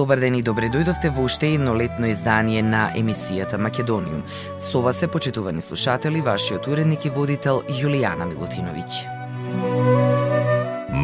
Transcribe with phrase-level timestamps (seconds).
[0.00, 4.22] Добар ден и добре дојдовте во уште едно летно издание на емисијата Македониум.
[4.56, 8.88] Со вас се почитувани слушатели, вашиот уредник и водител Јулијана Милутиновиќ.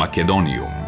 [0.01, 0.86] Македониум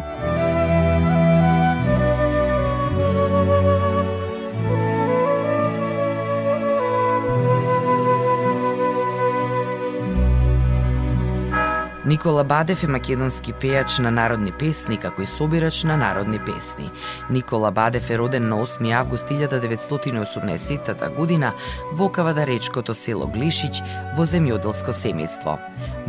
[12.09, 16.89] Никола Бадев е македонски пејач на народни песни, како и собирач на народни песни.
[17.29, 21.53] Никола Бадев е роден на 8 август 1980 година
[21.93, 23.83] во Кавадаречкото село Глишиќ
[24.17, 25.59] во земјоделско семејство.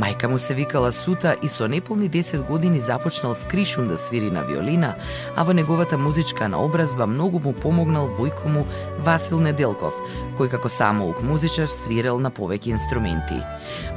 [0.01, 4.31] Мајка му се викала Сута и со неполни 10 години започнал с кришун да свири
[4.31, 4.95] на виолина,
[5.37, 8.65] а во неговата музичка наобразба многу му помогнал војко му
[9.05, 9.93] Васил Неделков,
[10.39, 13.45] кој како самоук музичар свирел на повеќе инструменти.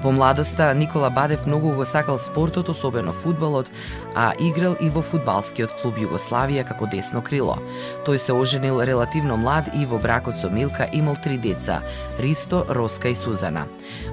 [0.04, 3.68] Во младоста Никола Бадев многу го сакал спортот, особено фудбалот,
[4.16, 7.58] а играл и во фудбалскиот клуб Југославија како десно крило.
[8.06, 11.82] Тој се оженил релативно млад и во бракот со Милка имал три деца–
[12.20, 13.68] Ристо, Роска и Сузана.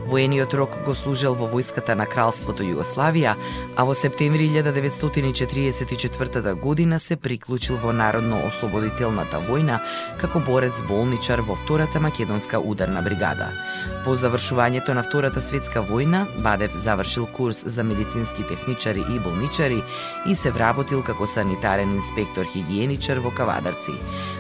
[0.06, 3.34] Воениот рок го служел во војската на Кралството Југославија,
[3.76, 9.80] а во септември 1944 година се приклучил во Народно-ослободителната војна
[10.18, 13.48] како борец болничар во втората македонска ударна бригада.
[14.04, 19.82] По завршувањето на Втората светска војна, Бадев завршил курс за медицински техничари и болничари
[20.26, 23.96] и се вработил како санитарен инспектор хигиеничар во Кавадарци.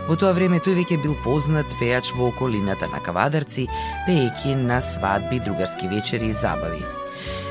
[0.08, 3.68] Во тоа време тој веќе бил познат пејач во околината на Кавадарци,
[4.08, 6.84] пеејќи на свадби, другарски вечери и забави.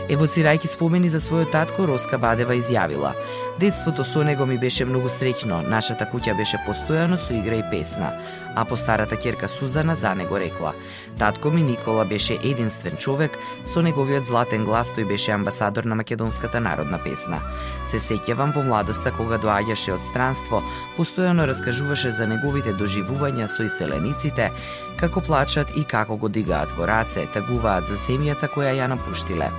[0.09, 3.13] Евоцирајќи спомени за својот татко, Роска Бадева изјавила
[3.59, 8.13] Детството со него ми беше многу среќно, нашата куќа беше постојано со игра и песна,
[8.55, 10.73] а постарата керка Сузана за него рекла
[11.19, 16.61] Татко ми Никола беше единствен човек, со неговиот златен глас тој беше амбасадор на македонската
[16.63, 17.41] народна песна.
[17.83, 20.61] Се сеќавам во младоста кога доаѓаше од странство,
[20.95, 24.47] постојано раскажуваше за неговите доживувања со иселениците,
[24.95, 29.51] како плачат и како го дигаат во раце, тагуваат за семјата која ја напуштиле.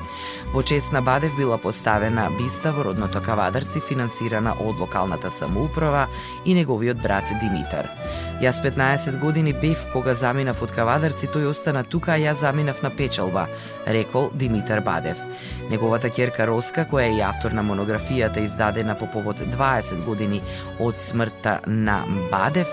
[0.56, 6.08] Во чест на Бадев била поставена биста во родното Кавадарци финансирана од локалната самоуправа
[6.44, 7.92] и неговиот брат Димитар.
[8.40, 12.88] Јас 15 години бев кога заминав од Кавадарци, тој остана тука, а јас заминав на
[12.88, 13.42] печалба,
[13.84, 15.20] рекол Димитар Бадев.
[15.68, 20.40] Неговата керка Роска, која е и автор на монографијата издадена по повод 20 години
[20.80, 22.00] од смртта на
[22.32, 22.72] Бадев,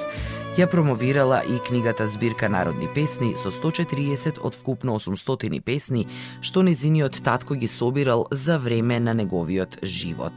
[0.58, 6.08] ја промовирала и книгата Збирка народни песни со 140 од вкупно 800 песни
[6.42, 10.34] што незиниот татко ги собирал за време на неговиот живот.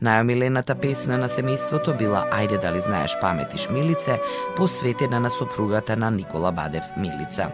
[0.00, 4.20] Најомилената песна на семејството била Ајде дали знаеш паметиш Милице,
[4.56, 7.52] посветена на сопругата на Никола Бадев Милица.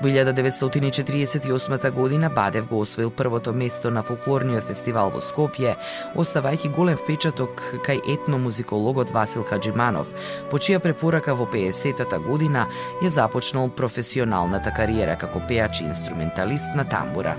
[0.00, 5.74] Во 1948 година Бадев го освоил првото место на фолклорниот фестивал во Скопје,
[6.14, 10.06] оставајќи голем впечаток кај етномузикологот Васил Хаджиманов,
[10.50, 12.68] по чија препорака во 50-тата година
[13.02, 17.34] ја започнал професионалната кариера како пеач и инструменталист на тамбура.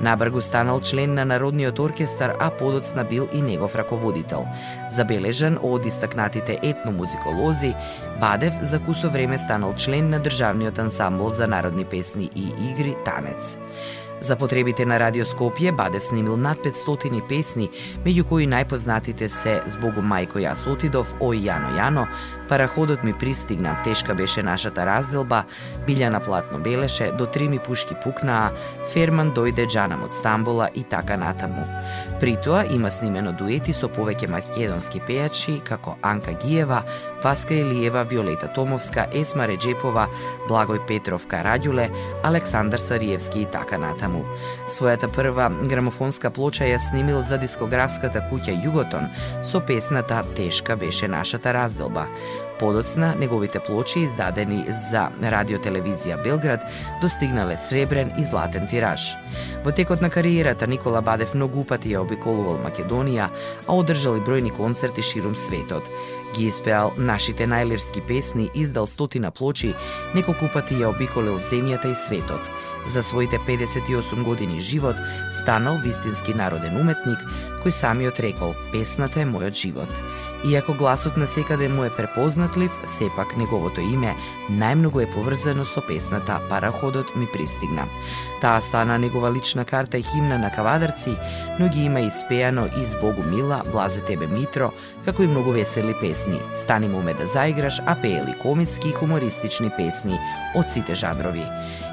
[0.00, 4.46] Набргу станал член на Народниот оркестар, а подоцна бил и негов раководител.
[4.88, 7.74] Забележан од истакнатите етномузиколози,
[8.20, 13.58] Бадев за кусо време станал член на Државниот ансамбл за народни песни и игри Танец.
[14.20, 17.70] За потребите на Радио Скопје, Бадев снимил над 500 песни,
[18.04, 22.06] меѓу кои најпознатите се збогу мајко јас отидов, Ој Јано Јано,
[22.48, 25.44] Параходот ми пристигна, тешка беше нашата разделба,
[25.86, 28.52] Билјана платно белеше, до три ми пушки пукнаа,
[28.92, 31.66] Ферман дојде джанам од Стамбула и така натаму.
[32.20, 36.82] При тоа има снимено дуети со повеќе македонски пејачи како Анка Гиева,
[37.24, 40.06] Васка Елиева, Виолета Томовска, Есма Реджепова,
[40.48, 41.90] Благој Петров Караѓуле,
[42.22, 44.22] Александар Сариевски и така натаму.
[44.70, 49.10] Својата прва грамофонска плоча ја снимил за дискографската куќа Југотон
[49.42, 52.06] со песната Тешка беше нашата разделба.
[52.58, 56.64] Подоцна, неговите плочи издадени за радиотелевизија Белград
[57.02, 59.12] достигнале сребрен и златен тираж.
[59.64, 63.28] Во текот на кариерата Никола Бадев многу пати ја обиколувал Македонија,
[63.66, 65.90] а одржал и бројни концерти ширум светот.
[66.36, 69.74] Ги испеал нашите најлирски песни, издал стотина плочи,
[70.14, 72.50] неколку пати ја обиколил земјата и светот.
[72.88, 74.96] За своите 58 години живот
[75.32, 77.18] станал вистински народен уметник,
[77.64, 80.02] кој самиот рекол «Песната е мојот живот».
[80.44, 84.12] Иако гласот на секаде му е препознатлив, сепак неговото име
[84.50, 87.88] најмногу е поврзано со песната Параходот ми пристигна.
[88.40, 91.16] Таа стана негова лична карта и химна на кавадарци,
[91.58, 94.70] но ги има испеано и с Богу мила, Блазе тебе Митро,
[95.04, 96.38] како и многу весели песни.
[96.54, 100.20] Стани му ме да заиграш, а пеели комицки и хумористични песни
[100.54, 101.46] од сите жанрови.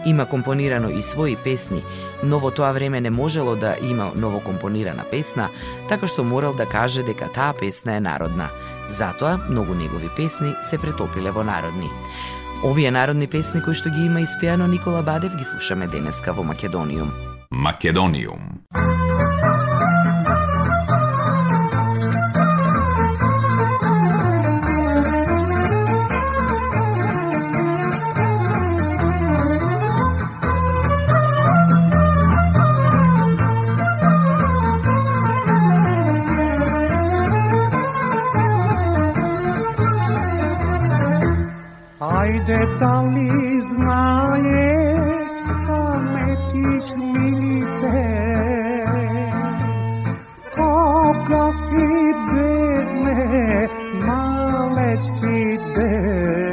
[0.06, 1.84] Има компонирано и своји песни,
[2.24, 5.50] но во тоа време не можело да има ново компонирана песна,
[5.90, 8.50] така што морал да каже дека таа песна е народна.
[8.90, 11.90] Затоа многу негови песни се претопиле во народни.
[12.64, 17.12] Овие народни песни кои што ги има испеано Никола Бадев ги слушаме денеска во Македониум.
[17.52, 18.40] Македониум.
[18.72, 19.03] Македониум.
[43.04, 45.32] ali znaješ
[45.68, 48.04] pameti šmilice
[50.56, 53.68] koga si bez me
[54.08, 56.44] malečki deš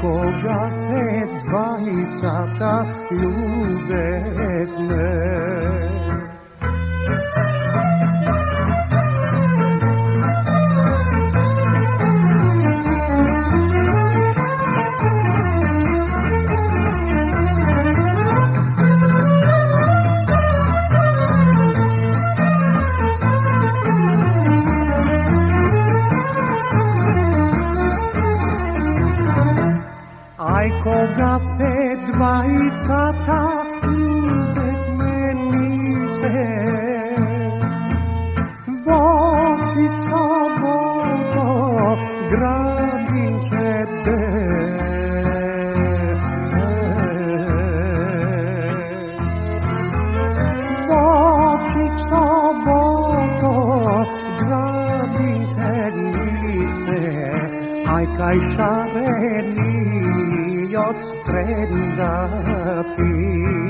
[0.00, 1.26] koga se
[2.58, 4.56] ta ljubezme.
[30.86, 31.85] koga se
[32.18, 33.42] vaitsata
[33.92, 36.38] ilmek menise
[38.84, 40.24] vočica
[40.60, 41.50] vodo
[42.32, 44.22] grabim tebe.
[50.88, 52.26] Vočica
[52.64, 53.56] vodo
[54.40, 55.40] grabim
[60.86, 63.65] Gott trotz Tränen dafür.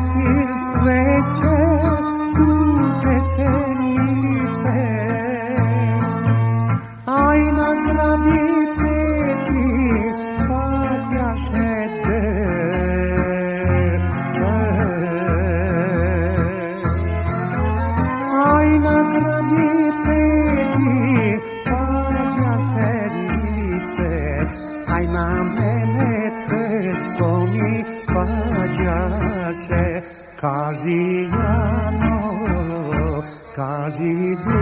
[0.00, 1.20] fields where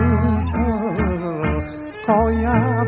[0.00, 0.94] duszą,
[2.06, 2.84] to ja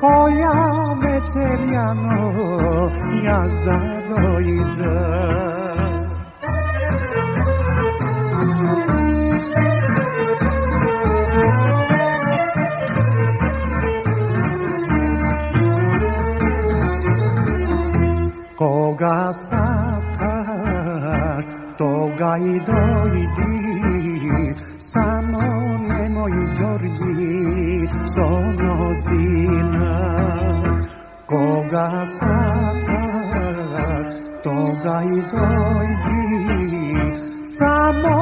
[0.00, 1.58] koja večer
[3.24, 3.80] jazda.
[18.99, 21.45] да дојдам Кога сакаш,
[21.77, 25.41] тога и дојди, само
[25.79, 28.27] немој Ѓорѓи со
[28.59, 29.95] нозина.
[31.25, 36.25] Кога сакаш, тога и дојди,
[37.47, 38.15] само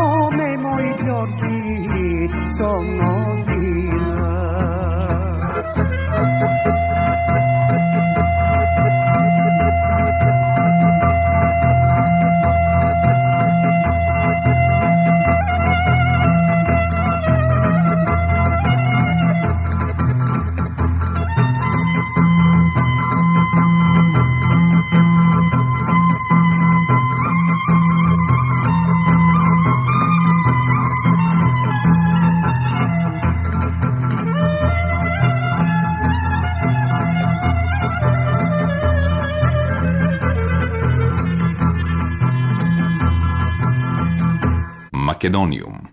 [45.28, 45.92] Macedonium.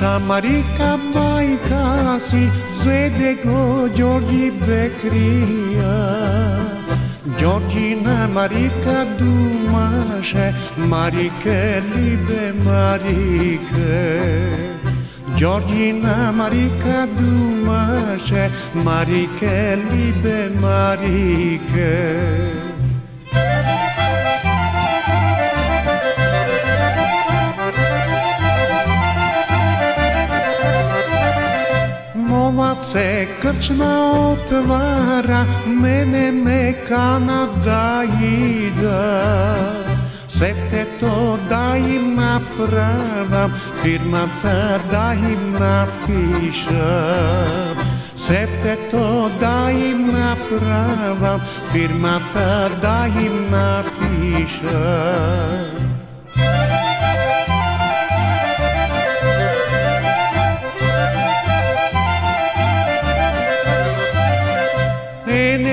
[0.00, 2.48] Marika, Marika majka si
[2.80, 5.92] zvedego Georgi bekrija
[7.38, 13.92] Georgina, Marika dumaše Marike libe Marike.
[15.36, 22.61] Georgina, Marika dumaše Marike libe Marike.
[32.92, 33.94] Се крчма
[34.32, 39.84] отвара, мене ме кана да ида.
[40.28, 46.74] Сефтето да им направам, фирмата да им напишам.
[48.16, 51.40] Сефтето да им направам,
[51.72, 54.72] фирмата да им напишам.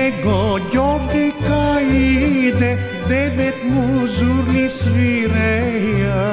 [0.09, 2.71] Ене го Ѓорги каиде,
[3.09, 6.23] девет музурни свиреја.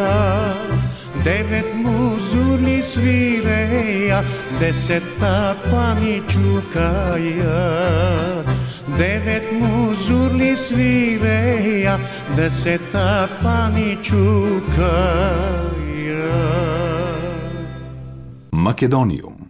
[1.25, 4.23] Девет музурни свиреја,
[4.57, 7.61] десета пани чукаја.
[8.97, 12.01] Девет музурни свиреја,
[12.37, 15.53] десета пани чукаја.
[18.53, 19.37] Македониум.
[19.37, 19.46] Бија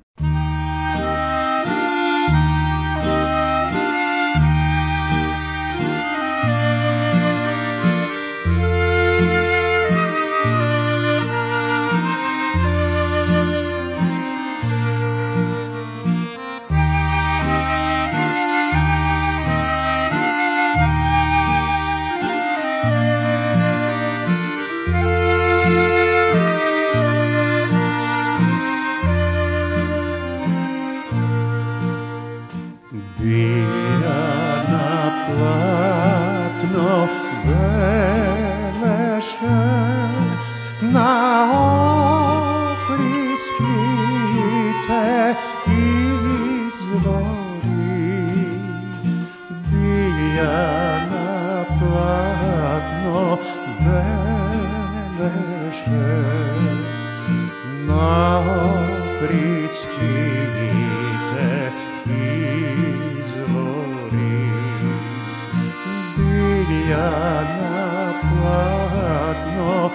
[66.90, 69.92] ja na platno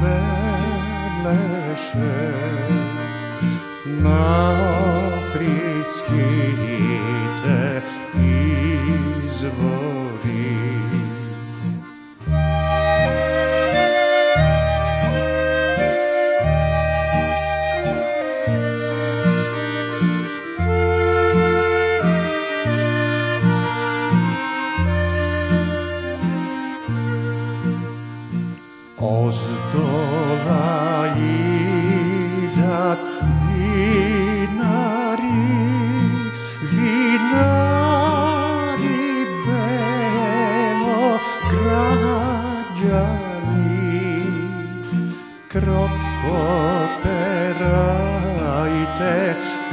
[0.00, 1.46] beleše.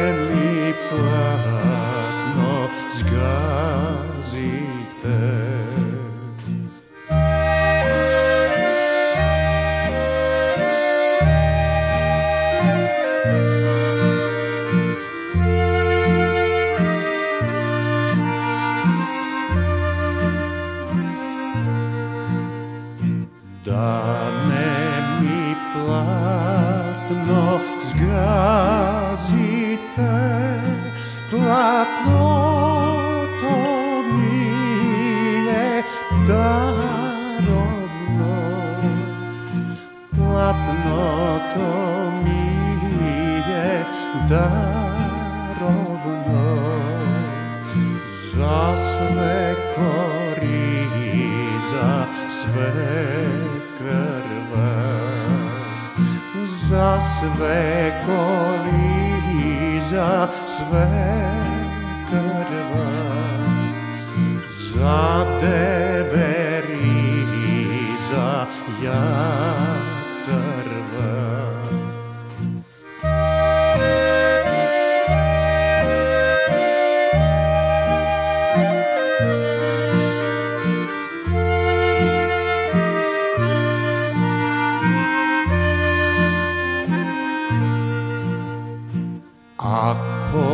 [89.65, 90.45] Ako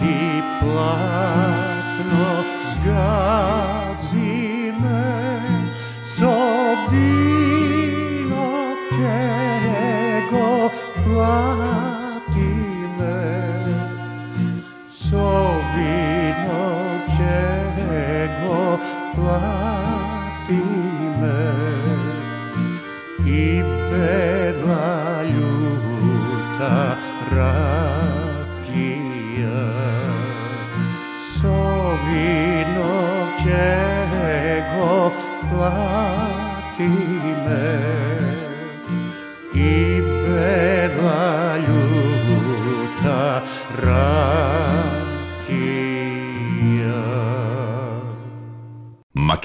[0.00, 2.28] ti platno
[2.72, 4.25] zgazi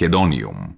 [0.02, 0.71] Македониум.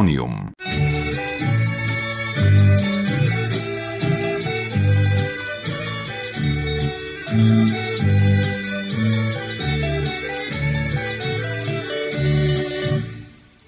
[0.00, 0.54] Caunium.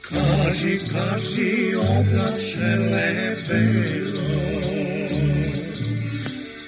[0.01, 4.40] Kaži, kaži, oblače lebelo,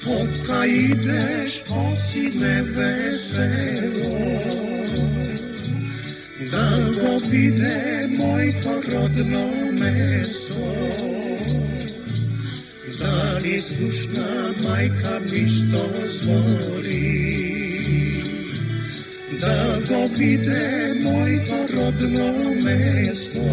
[0.05, 4.13] potka ideš, posidne veselo,
[6.53, 6.69] da
[7.01, 8.14] go videm
[9.17, 10.65] rodno mesto
[12.99, 15.91] Da li slušna majka mi što
[16.23, 17.35] zvori
[19.41, 23.45] da go vide moj to rodno mesto.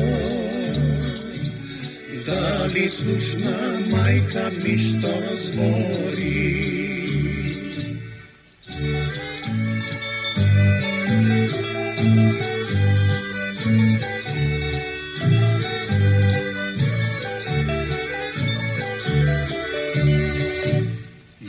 [2.25, 5.13] Da li slušna majka mi što
[5.51, 6.70] zvori?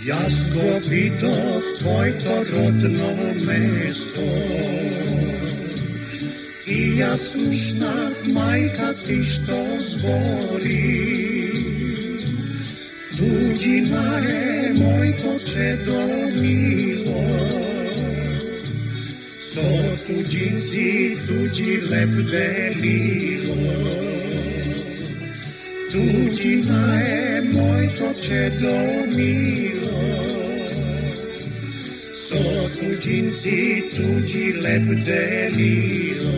[0.04, 4.26] Jasno vidoch tvoj porodno mesto.
[6.66, 11.12] I ja slušna majka ti što zbori.
[13.16, 16.08] Tuđima je moj počedo
[16.40, 17.24] milo.
[19.54, 24.01] So tuđinci tuđi lep delilo.
[25.92, 30.24] Tucinae moitoce domilor,
[32.28, 36.30] Să fugim situgile pdelilor.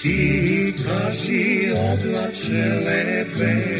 [0.00, 0.74] Ti
[1.22, 3.75] și oblacele lepe.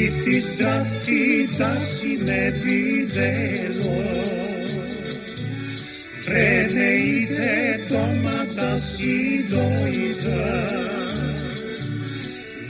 [0.00, 4.02] Ти ти да ти да си ме видело.
[6.24, 10.46] Време иде дома да си дојда.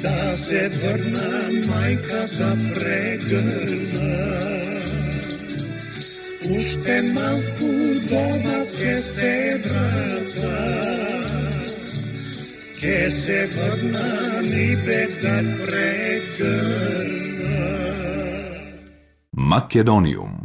[0.03, 1.31] Да се врна
[1.71, 4.13] мајка да прегрна.
[6.57, 7.73] Уште малку
[8.11, 10.80] дома ке се врата
[12.81, 17.11] ќе се врна ни бег да прегрна.
[19.33, 20.40] Македониум.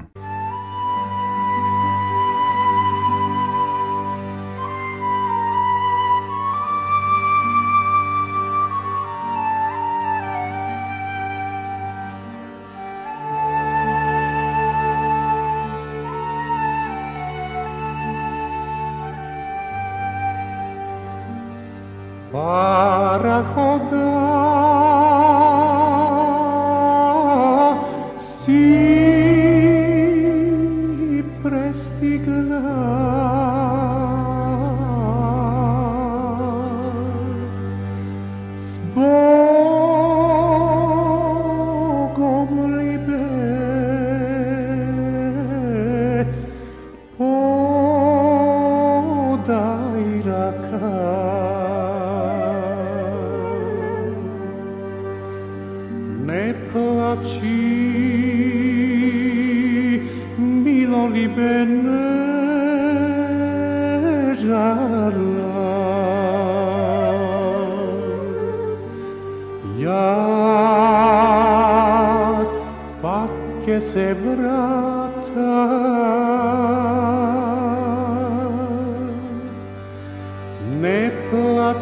[22.31, 24.05] παραχοντά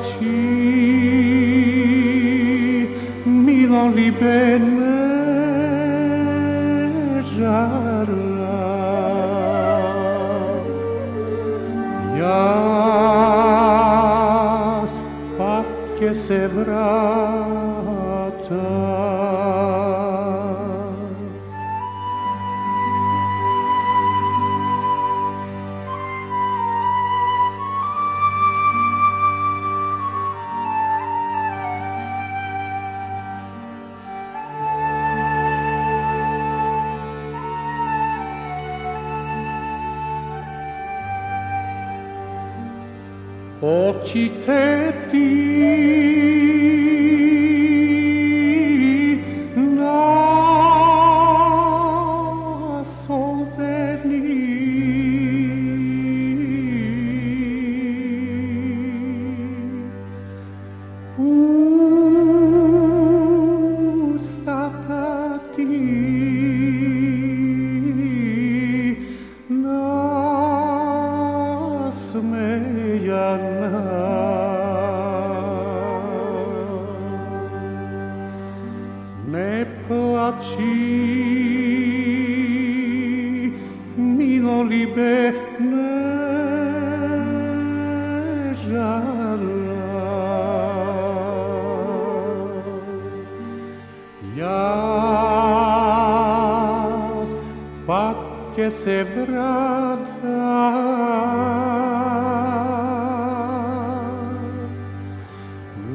[0.04, 0.43] you.
[44.06, 44.34] cheek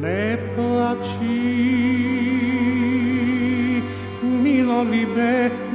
[0.01, 1.25] né placi,
[4.23, 5.68] nilo libera.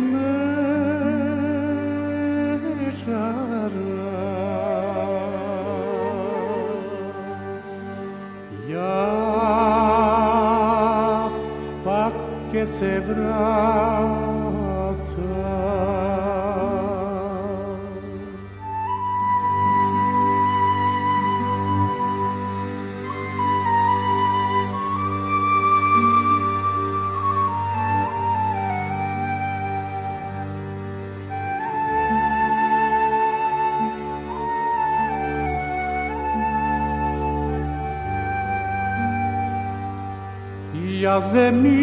[41.23, 41.82] navze mi